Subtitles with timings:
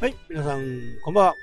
[0.00, 1.34] はい、皆さん、こんばんは。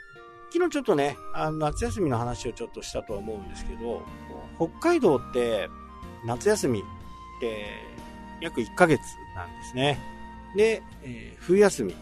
[0.51, 4.01] 昨日ちょっとね、あの夏休みの話をちょっとしたとは思うんですけど、
[4.55, 5.69] 北海道って
[6.25, 6.83] 夏休みっ
[7.39, 7.67] て
[8.41, 8.99] 約1ヶ月
[9.35, 9.99] なんですね。
[10.55, 11.93] で、えー、冬休み。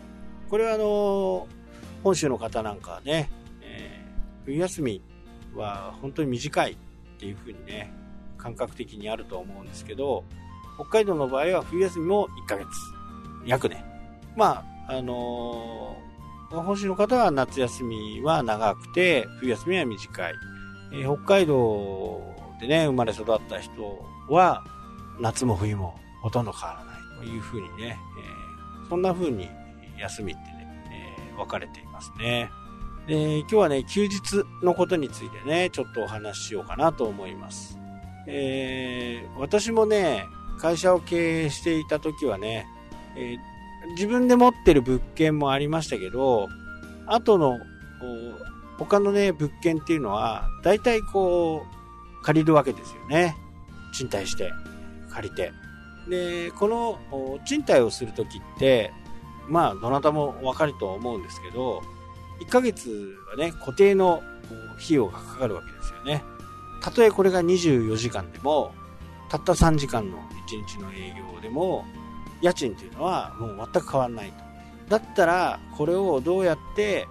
[0.50, 1.46] これはあの
[2.06, 3.30] 本州の方なんかはね、
[3.62, 5.02] えー、冬休み
[5.56, 6.78] は本当に短いっ
[7.20, 7.92] ていう風にね、
[8.38, 10.24] 感覚的にあると思うんですけど、
[10.76, 12.66] 北海道の場合は冬休みも1ヶ月。
[13.46, 13.84] 約ね。
[14.38, 15.98] まあ、あの
[16.50, 20.34] 本州の方は夏休みは長くて、冬休みは短い。
[20.94, 22.22] えー、北海道
[22.60, 24.64] でね、生まれ育った人は、
[25.20, 27.98] 夏も冬もほとんど変わらないというふうにね、
[28.84, 29.50] えー、そんな風に
[30.00, 32.50] 休みってね、えー、分かれていますね。
[33.08, 37.80] で、今日はね、休日のことについてね、ちょっとお話ししようかなと思います。
[38.28, 40.26] えー、私もね、
[40.60, 42.68] 会社を経営していた時はね、
[43.16, 43.55] えー
[43.92, 46.48] 自分で持ってる物件もありましたけど、
[47.06, 47.60] あとの、
[48.78, 53.36] 他のね、物件っていうのは、大体こう、借りるわけですよね。
[53.94, 54.52] 賃貸して、
[55.12, 55.52] 借りて。
[56.10, 58.92] で、この賃貸をするときって、
[59.48, 61.82] まあ、どなたもわかると思うんですけど、
[62.42, 64.22] 1ヶ月はね、固定の
[64.78, 66.24] 費用がかかるわけですよね。
[66.82, 68.74] たとえこれが24時間でも、
[69.30, 71.86] たった3時間の1日の営業でも、
[72.46, 74.36] 家賃っていうのはもう全く変わらないと。
[74.90, 77.08] だったら、これをどうやって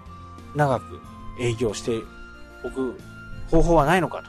[0.55, 1.01] 長く
[1.39, 2.01] 営業して
[2.63, 2.97] おく
[3.51, 4.23] 方法はないのか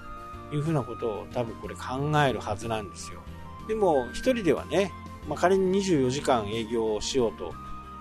[0.50, 3.20] というふうなことを多分これ考えるはずなんですよ。
[3.68, 4.90] でも、一人ではね、
[5.28, 7.54] まあ、仮に24時間営業をしようと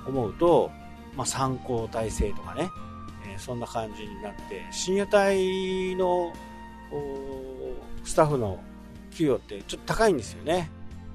[0.08, 0.72] 思うと、
[1.16, 2.70] まあ、参考体制とかね、
[3.28, 6.34] えー、そんな感じになって、深夜帯の
[8.04, 8.60] スタッフの
[9.12, 10.72] 給与ってちょっと高いんですよね。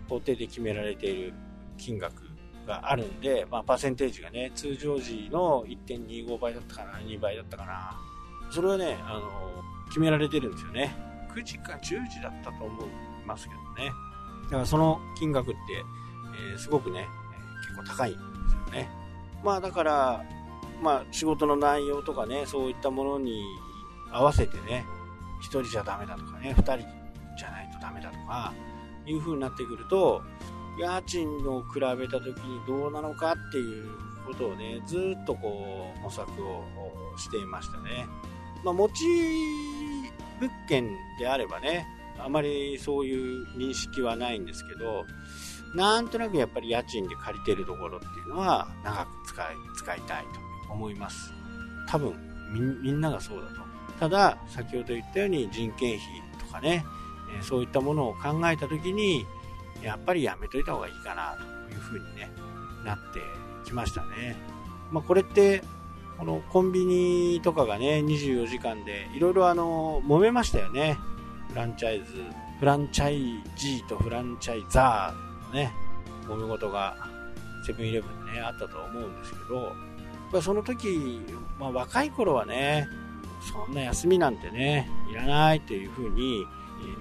[0.08, 1.34] 法定で決められている
[1.80, 2.22] 金額
[2.66, 7.98] があるんで、まあ、パーセンテージがね、通常時の1.25倍だったかな、2倍だったかな。
[8.50, 9.30] それはね、あの、
[9.88, 10.94] 決められてるんですよね。
[11.34, 12.86] 9時か10時だったと思い
[13.26, 13.90] ますけどね。
[14.44, 15.58] だからその金額って、
[16.52, 17.06] えー、すごくね、
[17.62, 18.90] 結構高いんですよね。
[19.42, 20.24] まあだから、
[20.82, 23.42] まあ仕事の内容とかね、そういったものに
[24.10, 24.84] 合わせてね、
[25.42, 26.78] 1人じゃダメだとかね、2人
[27.38, 28.52] じゃないとダメだとか、
[29.06, 30.22] いう風になってくると、
[30.80, 33.88] 家賃を比べた時にどうなのかっていう
[34.26, 36.64] ことをね、ずっとこう模索を
[37.18, 38.06] していましたね。
[38.64, 39.04] まあ、持ち
[40.40, 41.86] 物件であればね、
[42.18, 45.04] あまりそういう認識はないんですけど、
[45.74, 49.46] なんとなくやっぱり家賃で借りてるところっていうのは長く使い
[49.76, 50.24] 使いたい
[50.66, 51.32] と思います。
[51.88, 52.14] 多分
[52.82, 53.60] みんながそうだと。
[53.98, 56.06] ただ、先ほど言ったように人件費
[56.38, 56.84] とかね、
[57.42, 59.26] そういったものを考えた時に、
[59.82, 61.36] やっぱりやめといた方がいいかな
[61.68, 62.30] というふうにね、
[62.84, 63.20] なって
[63.64, 64.36] きましたね。
[64.90, 65.62] まあ、これって、
[66.18, 70.98] このコンビニとかがね、24時間でいろいろあの、揉めましたよね。
[71.48, 72.14] フランチャイズ、
[72.58, 75.72] フランチャイジーとフランチャイザーのね、
[76.26, 76.96] 揉め事が
[77.66, 79.72] セブンイレブンでね、あったと思うんですけど、
[80.32, 81.20] まその時、
[81.58, 82.86] まあ、若い頃はね、
[83.40, 86.46] そんな休みなんてね、いらないというふうに、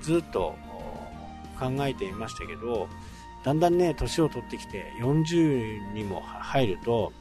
[0.02, 0.56] ずっと
[1.60, 2.88] 考えていましたけど、
[3.44, 7.12] だんだんね、年を取ってきて40にも入ると、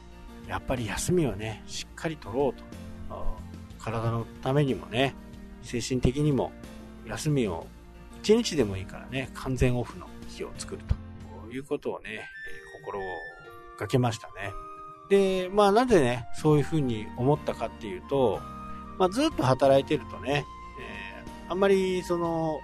[0.47, 2.63] やっぱり休みをね、しっかり取ろうと。
[3.79, 5.15] 体のためにもね、
[5.63, 6.51] 精神的にも
[7.07, 7.65] 休みを
[8.23, 10.81] 1日でもいいからね、完全オフの日を作る
[11.47, 12.29] ということをね、
[12.83, 12.99] 心
[13.79, 14.51] がけましたね。
[15.09, 18.39] で、まあなぜね、そういうふうに思ったかっていうと、
[18.99, 20.45] まあずっと働いてるとね、
[20.79, 22.59] えー、あんまりその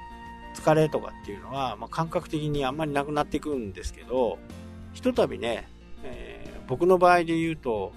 [0.55, 4.39] 疲れとかっていうのは、まあ、感覚的にあんまりなくなっていくんですけど、
[4.93, 5.67] ひとたびね、
[6.03, 7.93] えー、僕の場合で言うと、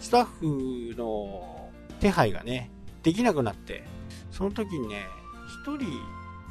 [0.00, 1.70] スタッフの
[2.00, 2.70] 手配がね、
[3.02, 3.84] できなくなって、
[4.30, 5.06] その時にね、
[5.64, 5.86] 1人、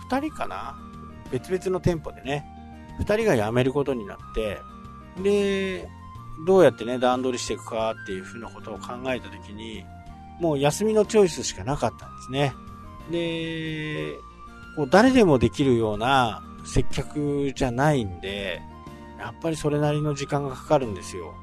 [0.09, 0.77] 2人かな
[1.31, 2.45] 別々の店舗でね、
[2.99, 4.59] 2人が辞めることになって、
[5.21, 5.87] で、
[6.45, 9.83] どうやってね、段取りしていくかっていうふうなことを考えた時に、
[10.39, 12.53] もう休みのチョイスしかなかったんですね。
[13.11, 14.13] で、
[14.77, 18.61] こう誰でもできるような接客じゃないんで、
[19.19, 21.33] やっぱりそれなりの時間がかかるんですよ。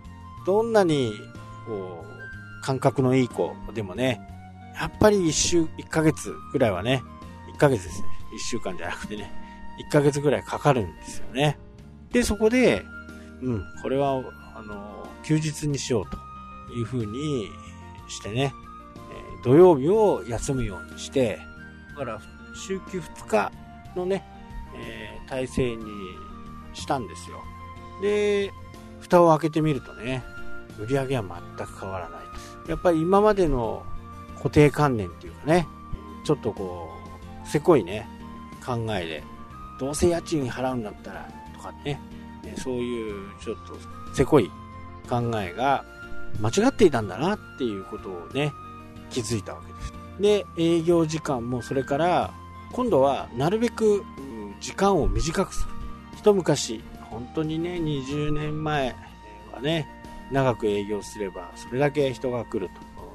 [0.46, 1.12] どんなに、
[1.66, 4.20] こう、感覚のいい子でもね、
[4.80, 7.02] やっぱり一週、一ヶ月ぐらいはね、
[7.52, 8.08] 一ヶ月ですね。
[8.36, 9.32] 一週間じゃなくてね、
[9.78, 11.58] 一ヶ月ぐらいかかるんですよね。
[12.12, 12.84] で、そこで、
[13.42, 14.22] うん、これは、
[14.54, 16.16] あの、休日にしようと
[16.72, 17.48] いうふうに
[18.08, 18.54] してね、
[19.42, 21.40] 土曜日を休むようにして、
[21.90, 22.20] だから
[22.54, 23.52] 週休2日
[23.96, 24.24] のね、
[24.76, 25.84] えー、体制に
[26.72, 27.42] したんですよ。
[28.02, 28.52] で、
[29.00, 30.24] 蓋を開けてみるとね、
[30.78, 31.24] 売り上げは
[31.56, 32.20] 全く変わらない。
[32.68, 33.84] やっぱり今までの
[34.36, 35.66] 固定観念っていうかね、
[36.24, 36.90] ちょっとこ
[37.44, 38.08] う、せこいね、
[38.64, 39.22] 考えで、
[39.78, 42.00] どうせ家賃払うんだったら、とかね、
[42.56, 43.76] そういうちょっと
[44.14, 44.50] せこい
[45.08, 45.84] 考えが
[46.40, 48.52] 間違っていたんだなっていうことをね、
[49.10, 49.92] 気づいたわけです。
[50.20, 52.32] で、営業時間もそれから、
[52.74, 54.04] 今度はなるべく
[54.60, 55.70] 時間を短くする。
[56.16, 58.96] 一昔、本当にね、20年前
[59.52, 59.88] はね、
[60.32, 62.68] 長く営業すれば、それだけ人が来る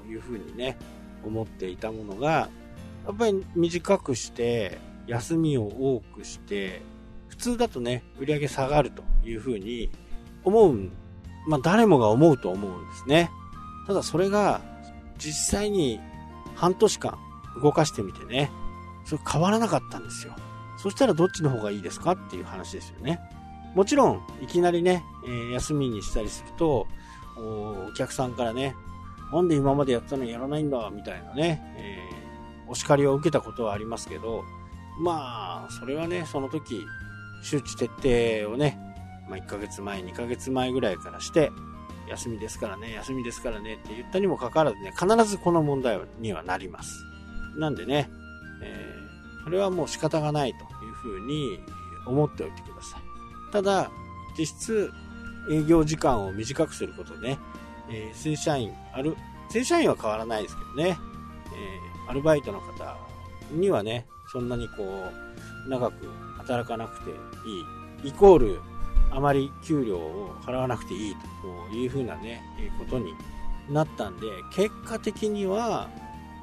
[0.05, 0.77] というふうにね、
[1.25, 2.49] 思っていたものが、
[3.05, 4.77] やっぱり短くして、
[5.07, 6.81] 休みを多くして、
[7.27, 9.89] 普通だとね、売り上げ下がるというふうに
[10.45, 10.89] 思う、
[11.49, 13.29] まあ誰もが思うと思うんですね。
[13.87, 14.61] ただそれが
[15.17, 15.99] 実際に
[16.55, 17.17] 半年間
[17.61, 18.49] 動かしてみてね、
[19.09, 20.35] それ変わらなかったんですよ。
[20.77, 23.19] そしたらどっちの方がいいですかっていう話ですよね。
[23.73, 26.87] もちろん、いきなりね、えー、休みにしたりすると、
[27.35, 28.75] お客さんからね、
[29.33, 34.43] なんで今までやったのやらないんだ、みたいなね、えー、お叱りを受けたことはありますけど、
[34.99, 36.85] まあ、それはね、その時、
[37.41, 38.77] 周知徹底をね、
[39.27, 41.51] まあ、1ヶ月前、2ヶ月前ぐらいからして、
[42.09, 47.03] 休みですからね、休みですからねって言ったにもかかわらずね、必ずこの問題にはなります。
[47.57, 48.09] なんでね、
[48.61, 51.59] えー、それはもう仕方がないというふうに
[52.05, 53.01] 思っておいてください。
[53.51, 53.91] ただ、
[54.37, 54.91] 実質、
[55.49, 57.37] 営業時間を短くすることで、
[57.89, 59.15] えー、正社員、ある、
[59.49, 60.97] 正社員は変わらないですけどね、
[61.53, 62.97] えー、アルバイトの方
[63.51, 66.07] にはね、そんなにこう、長く
[66.37, 67.13] 働かなくてい
[68.05, 68.59] い、イコール、
[69.11, 71.15] あまり給料を払わなくていい
[71.69, 72.41] というふうなね、
[72.77, 73.13] ことに
[73.69, 75.89] なったんで、結果的には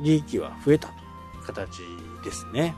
[0.00, 1.05] 利益は増えたと。
[1.46, 1.82] 形
[2.24, 2.74] ですね。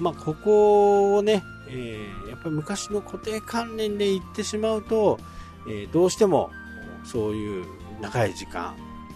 [0.00, 5.18] まあ、ここをね、えー、やっぱり昔の固定観念で言ってしまうと、
[5.68, 6.50] えー、どうしても
[7.04, 7.66] そういう
[8.00, 8.74] 長い時間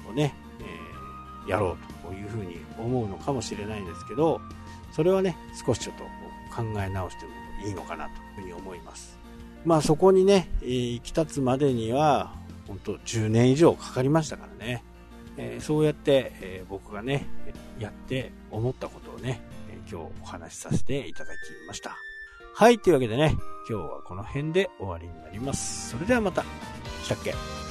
[0.08, 4.40] をね、えー、やろうというふうに思うのかもしれないんですけど、
[4.92, 5.36] それはね、
[5.66, 6.04] 少しちょっと
[6.54, 7.32] 考え直しても
[7.66, 9.18] いいのかなというふうに思います。
[9.64, 12.32] まあそこにね、え、行き立つまでには、
[12.66, 14.84] 本当10年以上かかりましたからね。
[15.38, 17.26] えー、そうやって、えー、僕がね、
[17.78, 19.40] やって思ったことをね、
[19.70, 21.96] え今日お話しさせていただきました。
[22.54, 23.36] はい、というわけでね、
[23.70, 25.90] 今日はこの辺で終わりになります。
[25.90, 26.42] それではまた。
[27.04, 27.67] したっけ